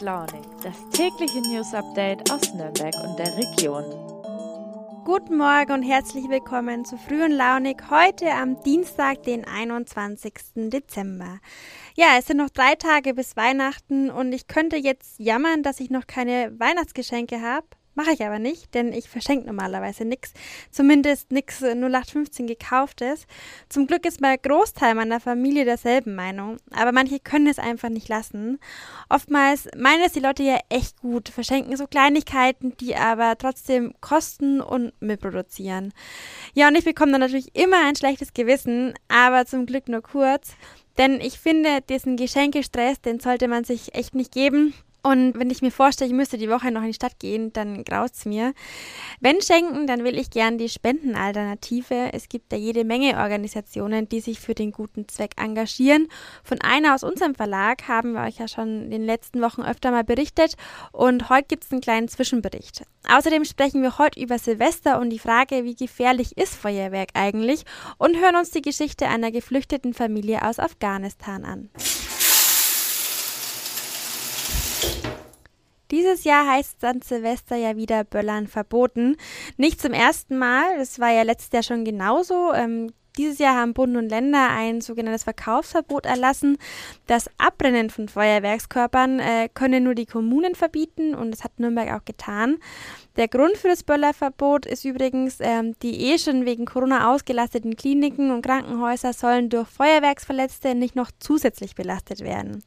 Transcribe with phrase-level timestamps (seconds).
[0.00, 3.84] Launig, das tägliche News Update aus Nürnberg und der Region.
[5.04, 10.32] Guten Morgen und herzlich willkommen zu Früh und Launig heute am Dienstag, den 21.
[10.54, 11.38] Dezember.
[11.96, 15.90] Ja, es sind noch drei Tage bis Weihnachten und ich könnte jetzt jammern, dass ich
[15.90, 17.66] noch keine Weihnachtsgeschenke habe.
[17.94, 20.32] Mache ich aber nicht, denn ich verschenke normalerweise nichts.
[20.70, 23.26] Zumindest nichts 0815 gekauftes.
[23.68, 26.58] Zum Glück ist mein Großteil meiner Familie derselben Meinung.
[26.70, 28.60] Aber manche können es einfach nicht lassen.
[29.08, 34.60] Oftmals meinen es die Leute ja echt gut, verschenken so Kleinigkeiten, die aber trotzdem kosten
[34.60, 35.92] und Müll produzieren.
[36.54, 40.52] Ja, und ich bekomme dann natürlich immer ein schlechtes Gewissen, aber zum Glück nur kurz.
[40.96, 44.74] Denn ich finde, diesen Geschenkestress, den sollte man sich echt nicht geben.
[45.02, 47.84] Und wenn ich mir vorstelle, ich müsste die Woche noch in die Stadt gehen, dann
[47.84, 48.52] graut es mir.
[49.20, 52.12] Wenn schenken, dann will ich gern die Spendenalternative.
[52.12, 56.08] Es gibt da jede Menge Organisationen, die sich für den guten Zweck engagieren.
[56.44, 59.90] Von einer aus unserem Verlag haben wir euch ja schon in den letzten Wochen öfter
[59.90, 60.56] mal berichtet.
[60.92, 62.84] Und heute gibt es einen kleinen Zwischenbericht.
[63.08, 67.64] Außerdem sprechen wir heute über Silvester und die Frage, wie gefährlich ist Feuerwerk eigentlich?
[67.96, 71.70] Und hören uns die Geschichte einer geflüchteten Familie aus Afghanistan an.
[75.90, 79.16] Dieses Jahr heißt dann Silvester ja wieder Böllern verboten.
[79.56, 82.52] Nicht zum ersten Mal, das war ja letztes Jahr schon genauso.
[82.52, 86.56] Ähm, dieses Jahr haben Bund und Länder ein sogenanntes Verkaufsverbot erlassen.
[87.06, 92.04] Das Abbrennen von Feuerwerkskörpern äh, können nur die Kommunen verbieten und das hat Nürnberg auch
[92.04, 92.56] getan.
[93.16, 98.30] Der Grund für das Böllerverbot ist übrigens, ähm, die eh schon wegen Corona ausgelasteten Kliniken
[98.30, 102.62] und Krankenhäuser sollen durch Feuerwerksverletzte nicht noch zusätzlich belastet werden.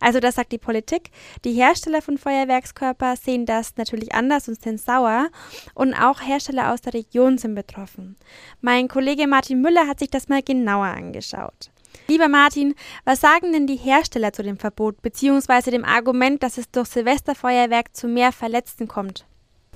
[0.00, 1.10] Also das sagt die Politik.
[1.44, 5.28] Die Hersteller von Feuerwerkskörper sehen das natürlich anders und sind sauer.
[5.74, 8.16] Und auch Hersteller aus der Region sind betroffen.
[8.60, 11.70] Mein Kollege Martin Müller hat sich das mal genauer angeschaut.
[12.06, 15.70] Lieber Martin, was sagen denn die Hersteller zu dem Verbot bzw.
[15.70, 19.26] dem Argument, dass es durch Silvesterfeuerwerk zu mehr Verletzten kommt?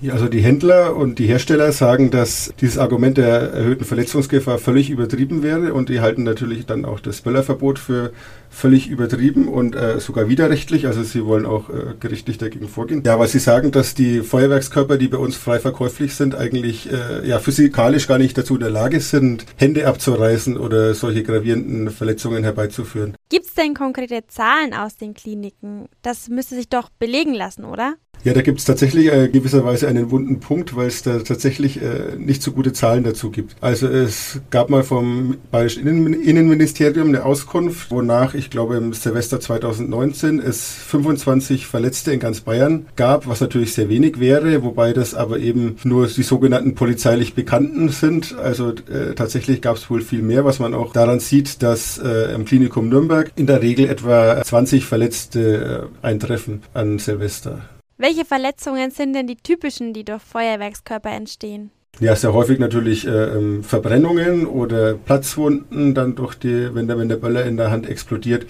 [0.03, 4.89] Ja, also die Händler und die Hersteller sagen, dass dieses Argument der erhöhten Verletzungsgefahr völlig
[4.89, 8.11] übertrieben wäre und die halten natürlich dann auch das Böllerverbot für
[8.49, 10.87] völlig übertrieben und äh, sogar widerrechtlich.
[10.87, 13.01] Also sie wollen auch äh, gerichtlich dagegen vorgehen.
[13.05, 17.25] Ja, weil sie sagen, dass die Feuerwerkskörper, die bei uns frei verkäuflich sind, eigentlich äh,
[17.25, 22.43] ja physikalisch gar nicht dazu in der Lage sind, Hände abzureißen oder solche gravierenden Verletzungen
[22.43, 23.15] herbeizuführen.
[23.29, 25.85] Gibt es denn konkrete Zahlen aus den Kliniken?
[26.01, 27.95] Das müsste sich doch belegen lassen, oder?
[28.23, 32.15] Ja, da gibt es tatsächlich äh, gewisserweise einen wunden Punkt, weil es da tatsächlich äh,
[32.17, 33.55] nicht so gute Zahlen dazu gibt.
[33.61, 39.39] Also es gab mal vom Bayerischen Innen Innenministerium eine Auskunft, wonach ich glaube im Silvester
[39.39, 45.15] 2019 es 25 Verletzte in ganz Bayern gab, was natürlich sehr wenig wäre, wobei das
[45.15, 48.35] aber eben nur die sogenannten polizeilich Bekannten sind.
[48.37, 52.33] Also äh, tatsächlich gab es wohl viel mehr, was man auch daran sieht, dass äh,
[52.33, 57.61] im Klinikum Nürnberg in der Regel etwa 20 Verletzte äh, eintreffen an Silvester.
[57.97, 61.71] Welche Verletzungen sind denn die typischen, die durch Feuerwerkskörper entstehen?
[61.99, 67.07] Ja, sehr häufig natürlich äh, ähm, Verbrennungen oder Platzwunden, dann durch die, wenn der, wenn
[67.07, 68.47] der Böller in der Hand explodiert.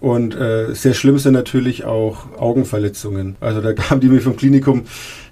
[0.00, 3.36] Und äh, sehr schlimm sind natürlich auch Augenverletzungen.
[3.38, 4.86] Also da haben die mir vom Klinikum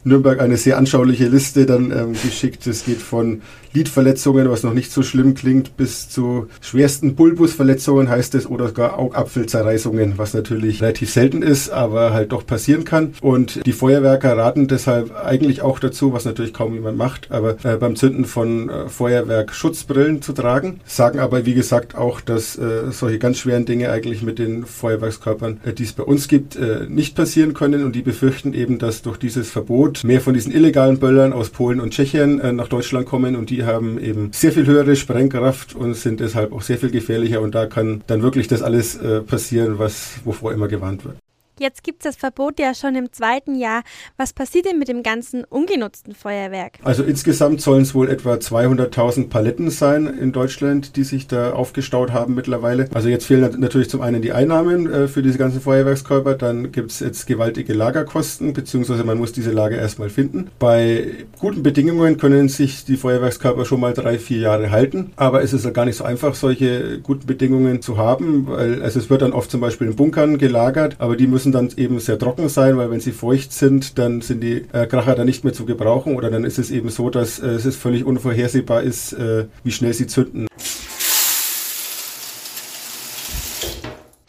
[0.05, 2.67] Nürnberg eine sehr anschauliche Liste dann ähm, geschickt.
[2.67, 3.43] Es geht von
[3.73, 8.99] Lidverletzungen, was noch nicht so schlimm klingt, bis zu schwersten Bulbusverletzungen heißt es oder sogar
[8.99, 13.15] Augapfelzerreißungen, was natürlich relativ selten ist, aber halt doch passieren kann.
[13.21, 17.77] Und die Feuerwerker raten deshalb eigentlich auch dazu, was natürlich kaum jemand macht, aber äh,
[17.77, 20.81] beim Zünden von äh, Feuerwerk Schutzbrillen zu tragen.
[20.85, 25.61] Sagen aber, wie gesagt, auch, dass äh, solche ganz schweren Dinge eigentlich mit den Feuerwerkskörpern,
[25.65, 27.85] äh, die es bei uns gibt, äh, nicht passieren können.
[27.85, 31.81] Und die befürchten eben, dass durch dieses Verbot mehr von diesen illegalen Böllern aus Polen
[31.81, 35.95] und Tschechien äh, nach Deutschland kommen und die haben eben sehr viel höhere Sprengkraft und
[35.95, 39.79] sind deshalb auch sehr viel gefährlicher und da kann dann wirklich das alles äh, passieren,
[39.79, 41.17] was wovor immer gewarnt wird.
[41.59, 43.83] Jetzt gibt es das Verbot ja schon im zweiten Jahr.
[44.17, 46.79] Was passiert denn mit dem ganzen ungenutzten Feuerwerk?
[46.83, 52.13] Also insgesamt sollen es wohl etwa 200.000 Paletten sein in Deutschland, die sich da aufgestaut
[52.13, 52.89] haben mittlerweile.
[52.95, 56.91] Also jetzt fehlen natürlich zum einen die Einnahmen äh, für diese ganzen Feuerwerkskörper, dann gibt
[56.91, 60.51] es jetzt gewaltige Lagerkosten, beziehungsweise man muss diese Lager erstmal finden.
[60.59, 61.07] Bei
[61.39, 65.65] guten Bedingungen können sich die Feuerwerkskörper schon mal drei, vier Jahre halten, aber es ist
[65.65, 69.33] ja gar nicht so einfach, solche guten Bedingungen zu haben, weil also es wird dann
[69.33, 72.77] oft zum Beispiel in Bunkern gelagert, aber die müssen müssen dann eben sehr trocken sein,
[72.77, 76.17] weil wenn sie feucht sind, dann sind die äh, Kracher dann nicht mehr zu gebrauchen
[76.17, 79.95] oder dann ist es eben so, dass äh, es völlig unvorhersehbar ist, äh, wie schnell
[79.95, 80.47] sie zünden.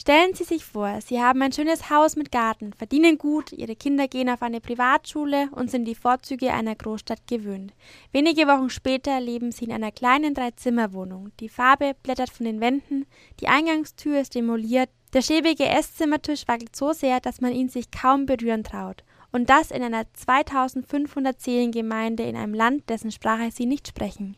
[0.01, 4.07] Stellen Sie sich vor, Sie haben ein schönes Haus mit Garten, verdienen gut, Ihre Kinder
[4.07, 7.73] gehen auf eine Privatschule und sind die Vorzüge einer Großstadt gewöhnt.
[8.11, 11.29] Wenige Wochen später leben Sie in einer kleinen Dreizimmerwohnung.
[11.39, 13.05] Die Farbe blättert von den Wänden,
[13.39, 18.27] die Eingangstür ist demoliert, Der schäbige Esszimmertisch wackelt so sehr, dass man ihn sich kaum
[18.27, 19.03] berühren traut.
[19.31, 24.37] Und das in einer 2500 Seelengemeinde in einem Land, dessen Sprache sie nicht sprechen.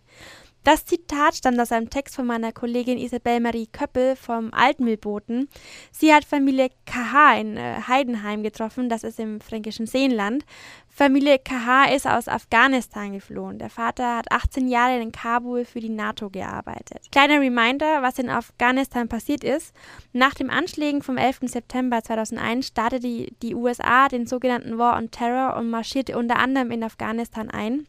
[0.64, 5.50] Das Zitat stammt aus einem Text von meiner Kollegin Isabel Marie Köppel vom Altmühlboten.
[5.92, 10.46] Sie hat Familie KH in äh, Heidenheim getroffen, das ist im fränkischen Seenland.
[10.88, 13.58] Familie KH ist aus Afghanistan geflohen.
[13.58, 17.12] Der Vater hat 18 Jahre in Kabul für die NATO gearbeitet.
[17.12, 19.74] Kleiner Reminder, was in Afghanistan passiert ist.
[20.14, 21.40] Nach den Anschlägen vom 11.
[21.46, 26.70] September 2001 startete die, die USA den sogenannten War on Terror und marschierte unter anderem
[26.70, 27.88] in Afghanistan ein.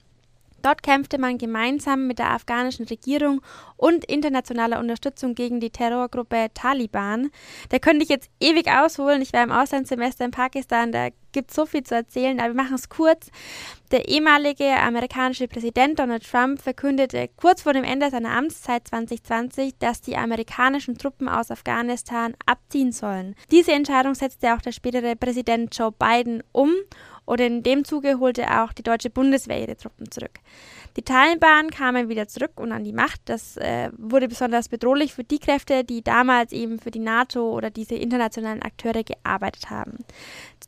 [0.63, 3.43] Dort kämpfte man gemeinsam mit der afghanischen Regierung
[3.77, 7.31] und internationaler Unterstützung gegen die Terrorgruppe Taliban.
[7.71, 9.23] Da könnte ich jetzt ewig ausholen.
[9.23, 12.63] Ich war im Auslandssemester in Pakistan, da gibt es so viel zu erzählen, aber wir
[12.63, 13.31] machen es kurz.
[13.91, 20.01] Der ehemalige amerikanische Präsident Donald Trump verkündete kurz vor dem Ende seiner Amtszeit 2020, dass
[20.01, 23.35] die amerikanischen Truppen aus Afghanistan abziehen sollen.
[23.51, 26.71] Diese Entscheidung setzte auch der spätere Präsident Joe Biden um
[27.25, 30.41] und in dem Zuge holte auch die deutsche Bundeswehr ihre Truppen zurück.
[30.97, 33.23] Die Taliban kamen wieder zurück und an die Macht.
[33.25, 37.71] Das äh, wurde besonders bedrohlich für die Kräfte, die damals eben für die NATO oder
[37.71, 39.99] diese internationalen Akteure gearbeitet haben.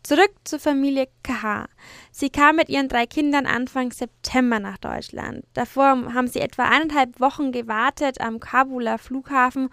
[0.02, 1.66] Zurück zur Familie KH.
[2.16, 5.44] Sie kam mit ihren drei Kindern Anfang September nach Deutschland.
[5.52, 9.68] Davor haben sie etwa eineinhalb Wochen gewartet am Kabuler Flughafen,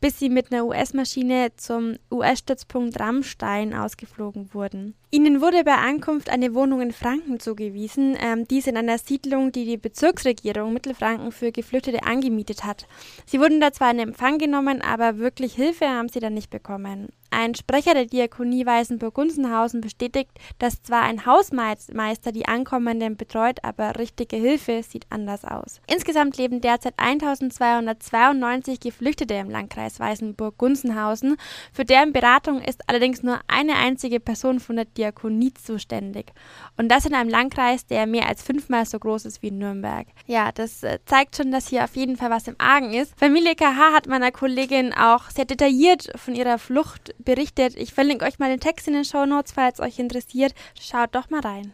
[0.00, 4.94] bis sie mit einer US-Maschine zum US-Stützpunkt Rammstein ausgeflogen wurden.
[5.10, 9.64] Ihnen wurde bei Ankunft eine Wohnung in Franken zugewiesen, ähm, dies in einer Siedlung, die
[9.64, 12.86] die Bezirksregierung Mittelfranken für Geflüchtete angemietet hat.
[13.26, 17.08] Sie wurden da zwar in Empfang genommen, aber wirklich Hilfe haben sie dann nicht bekommen.
[17.30, 24.36] Ein Sprecher der Diakonie Weißenburg-Gunzenhausen bestätigt, dass zwar ein Hausmeister die Ankommenden betreut, aber richtige
[24.36, 25.80] Hilfe sieht anders aus.
[25.86, 31.36] Insgesamt leben derzeit 1292 Geflüchtete im Landkreis Weißenburg-Gunzenhausen.
[31.72, 36.32] Für deren Beratung ist allerdings nur eine einzige Person von der Diakonie zuständig.
[36.76, 40.06] Und das in einem Landkreis, der mehr als fünfmal so groß ist wie Nürnberg.
[40.26, 43.18] Ja, das äh, zeigt schon, dass hier auf jeden Fall was im Argen ist.
[43.18, 47.76] Familie KH hat meiner Kollegin auch sehr detailliert von ihrer Flucht berichtet.
[47.76, 50.54] Ich verlinke euch mal den Text in den Show Notes, falls euch interessiert.
[50.78, 51.69] Schaut doch mal rein.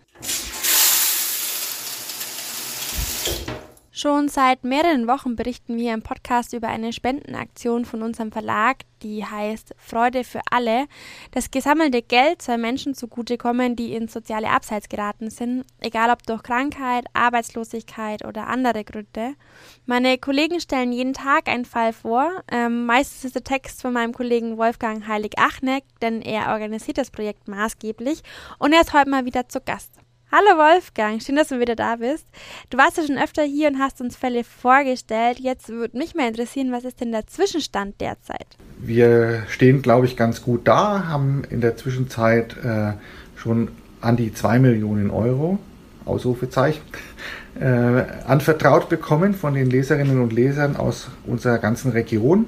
[3.99, 9.25] Schon seit mehreren Wochen berichten wir im Podcast über eine Spendenaktion von unserem Verlag, die
[9.25, 10.85] heißt Freude für alle.
[11.31, 16.43] Das gesammelte Geld soll Menschen zugutekommen, die in soziale Abseits geraten sind, egal ob durch
[16.43, 19.33] Krankheit, Arbeitslosigkeit oder andere Gründe.
[19.87, 22.43] Meine Kollegen stellen jeden Tag einen Fall vor.
[22.53, 27.49] Ähm, meistens ist der Text von meinem Kollegen Wolfgang Heilig-Achneck, denn er organisiert das Projekt
[27.49, 28.21] maßgeblich
[28.59, 29.91] und er ist heute mal wieder zu Gast.
[30.33, 32.27] Hallo Wolfgang, schön, dass du wieder da bist.
[32.71, 35.39] Du warst ja schon öfter hier und hast uns Fälle vorgestellt.
[35.39, 38.47] Jetzt würde mich mal interessieren, was ist denn der Zwischenstand derzeit?
[38.77, 42.95] Wir stehen, glaube ich, ganz gut da, haben in der Zwischenzeit äh,
[43.37, 43.69] schon
[44.01, 45.61] an die 2 Millionen Euro,
[46.05, 46.83] Ausrufezeichen,
[47.61, 47.65] äh,
[48.27, 52.47] anvertraut bekommen von den Leserinnen und Lesern aus unserer ganzen Region.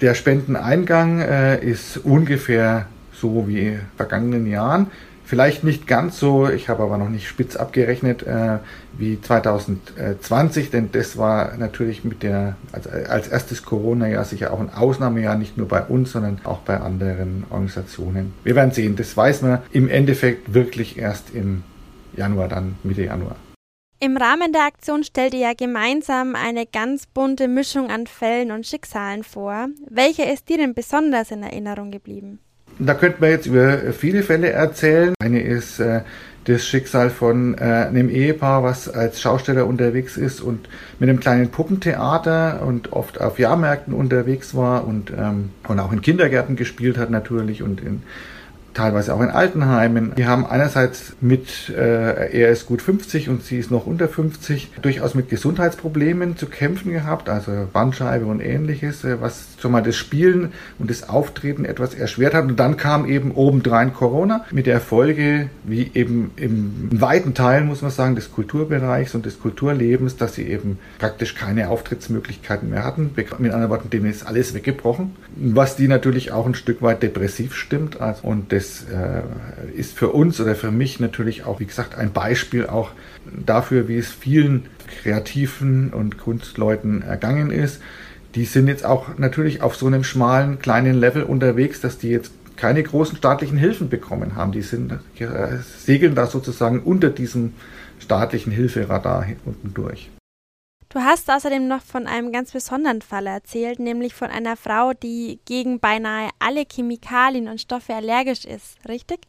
[0.00, 4.90] Der Spendeneingang äh, ist ungefähr so wie in vergangenen Jahren.
[5.28, 8.60] Vielleicht nicht ganz so, ich habe aber noch nicht spitz abgerechnet, äh,
[8.96, 14.72] wie 2020, denn das war natürlich mit der, als, als erstes Corona-Jahr sicher auch ein
[14.72, 18.32] Ausnahmejahr, nicht nur bei uns, sondern auch bei anderen Organisationen.
[18.42, 21.62] Wir werden sehen, das weiß man im Endeffekt wirklich erst im
[22.16, 23.36] Januar, dann Mitte Januar.
[24.00, 28.66] Im Rahmen der Aktion stellt ihr ja gemeinsam eine ganz bunte Mischung an Fällen und
[28.66, 29.68] Schicksalen vor.
[29.90, 32.38] Welcher ist dir denn besonders in Erinnerung geblieben?
[32.78, 35.14] Da könnte man jetzt über viele Fälle erzählen.
[35.20, 36.02] Eine ist äh,
[36.44, 41.50] das Schicksal von äh, einem Ehepaar, was als Schausteller unterwegs ist und mit einem kleinen
[41.50, 47.10] Puppentheater und oft auf Jahrmärkten unterwegs war und, ähm, und auch in Kindergärten gespielt hat
[47.10, 48.02] natürlich und in
[48.78, 50.12] teilweise auch in Altenheimen.
[50.14, 54.70] Wir haben einerseits mit, äh, er ist gut 50 und sie ist noch unter 50,
[54.80, 59.96] durchaus mit Gesundheitsproblemen zu kämpfen gehabt, also Bandscheibe und ähnliches, äh, was schon mal das
[59.96, 62.44] Spielen und das Auftreten etwas erschwert hat.
[62.44, 67.82] Und dann kam eben obendrein Corona mit der Folge, wie eben im weiten Teil, muss
[67.82, 73.10] man sagen, des Kulturbereichs und des Kulturlebens, dass sie eben praktisch keine Auftrittsmöglichkeiten mehr hatten.
[73.16, 77.54] Mit anderen Worten, dem ist alles weggebrochen, was die natürlich auch ein Stück weit depressiv
[77.54, 77.98] stimmt.
[78.22, 79.22] Und das das äh,
[79.78, 82.90] ist für uns oder für mich natürlich auch, wie gesagt, ein Beispiel auch
[83.24, 84.66] dafür, wie es vielen
[85.02, 87.80] Kreativen und Kunstleuten ergangen ist.
[88.34, 92.32] Die sind jetzt auch natürlich auf so einem schmalen, kleinen Level unterwegs, dass die jetzt
[92.56, 94.52] keine großen staatlichen Hilfen bekommen haben.
[94.52, 97.54] Die sind, äh, segeln da sozusagen unter diesem
[97.98, 100.10] staatlichen Hilferadar unten durch.
[100.90, 105.38] Du hast außerdem noch von einem ganz besonderen Fall erzählt, nämlich von einer Frau, die
[105.44, 109.20] gegen beinahe alle Chemikalien und Stoffe allergisch ist, richtig?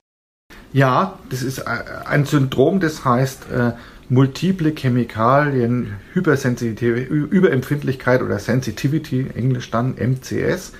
[0.71, 3.71] Ja, das ist ein Syndrom, das heißt äh,
[4.07, 10.73] multiple Chemikalien, Überempfindlichkeit oder Sensitivity, Englisch dann MCS.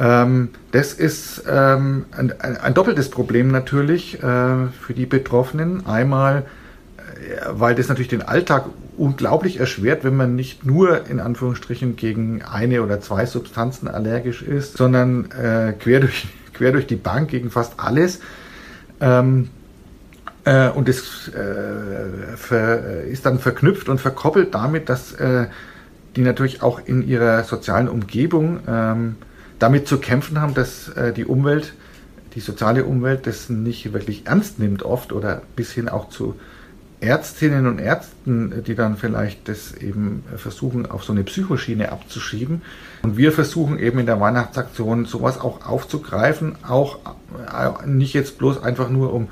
[0.00, 5.86] Ähm, das ist ähm, ein, ein, doppeltes Problem natürlich äh, für die Betroffenen.
[5.86, 6.46] Einmal,
[6.98, 8.64] äh, weil das natürlich den Alltag
[8.96, 14.78] unglaublich erschwert, wenn man nicht nur in Anführungsstrichen gegen eine oder zwei Substanzen allergisch ist,
[14.78, 18.18] sondern äh, quer, durch, quer durch die Bank gegen fast alles.
[19.00, 19.50] Ähm,
[20.44, 25.46] äh, und das äh, ver, ist dann verknüpft und verkoppelt damit, dass äh,
[26.16, 29.16] die natürlich auch in ihrer sozialen Umgebung ähm,
[29.58, 31.74] damit zu kämpfen haben, dass äh, die Umwelt,
[32.34, 36.34] die soziale Umwelt, das nicht wirklich ernst nimmt oft oder bis hin auch zu
[37.04, 42.62] Ärztinnen und Ärzten, die dann vielleicht das eben versuchen, auf so eine Psychoschiene abzuschieben.
[43.02, 46.98] Und wir versuchen eben in der Weihnachtsaktion sowas auch aufzugreifen, auch
[47.36, 49.28] äh, nicht jetzt bloß einfach nur um,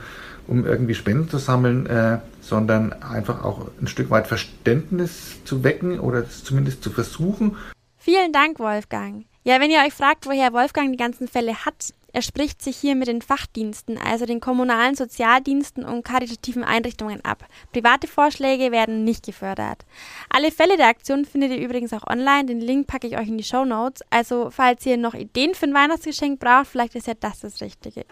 [0.47, 5.99] um irgendwie Spenden zu sammeln, äh, sondern einfach auch ein Stück weit Verständnis zu wecken
[5.99, 7.57] oder zumindest zu versuchen.
[7.97, 9.25] Vielen Dank, Wolfgang.
[9.45, 12.95] Ja, wenn ihr euch fragt, woher Wolfgang die ganzen Fälle hat, er spricht sich hier
[12.95, 17.47] mit den Fachdiensten, also den kommunalen Sozialdiensten und karitativen Einrichtungen ab.
[17.73, 19.85] Private Vorschläge werden nicht gefördert.
[20.29, 22.47] Alle Fälle der Aktion findet ihr übrigens auch online.
[22.47, 24.03] Den Link packe ich euch in die Show Notes.
[24.11, 28.05] Also, falls ihr noch Ideen für ein Weihnachtsgeschenk braucht, vielleicht ist ja das das Richtige.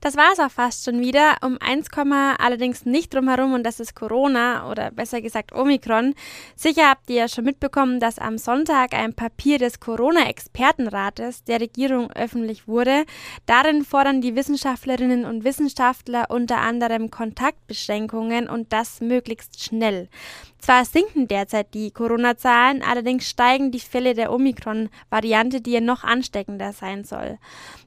[0.00, 1.36] Das war es auch fast schon wieder.
[1.44, 6.14] Um eins wir allerdings nicht drum herum und das ist Corona oder besser gesagt Omikron.
[6.56, 12.10] Sicher habt ihr ja schon mitbekommen, dass am Sonntag ein Papier des Corona-Expertenrates der Regierung
[12.12, 13.04] öffentlich wurde.
[13.44, 20.08] Darin fordern die Wissenschaftlerinnen und Wissenschaftler unter anderem Kontaktbeschränkungen und das möglichst schnell.
[20.60, 26.72] Zwar sinken derzeit die Corona-Zahlen, allerdings steigen die Fälle der Omikron-Variante, die ja noch ansteckender
[26.72, 27.38] sein soll.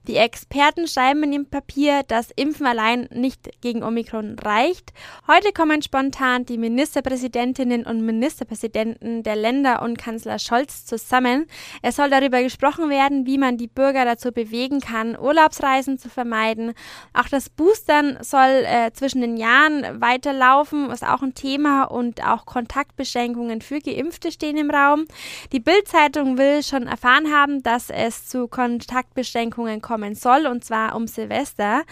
[0.07, 4.91] Die Experten schreiben in dem Papier, dass Impfen allein nicht gegen Omikron reicht.
[5.27, 11.45] Heute kommen spontan die Ministerpräsidentinnen und Ministerpräsidenten der Länder und Kanzler Scholz zusammen.
[11.81, 16.73] Es soll darüber gesprochen werden, wie man die Bürger dazu bewegen kann, Urlaubsreisen zu vermeiden.
[17.13, 22.45] Auch das Boostern soll äh, zwischen den Jahren weiterlaufen, ist auch ein Thema und auch
[22.45, 25.05] Kontaktbeschränkungen für Geimpfte stehen im Raum.
[25.53, 30.95] Die Bild-Zeitung will schon erfahren haben, dass es zu Kontaktbeschränkungen kommt kommen soll, und zwar
[30.95, 31.83] um Silvester.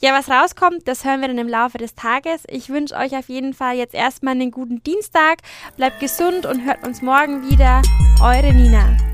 [0.00, 2.44] Ja, was rauskommt, das hören wir dann im Laufe des Tages.
[2.48, 5.40] Ich wünsche euch auf jeden Fall jetzt erstmal einen guten Dienstag.
[5.76, 7.82] Bleibt gesund und hört uns morgen wieder.
[8.22, 9.09] Eure Nina.